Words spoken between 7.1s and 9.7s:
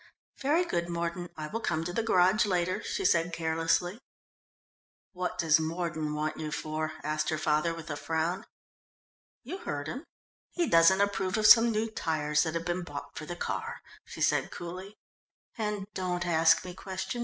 her father, with a frown. "You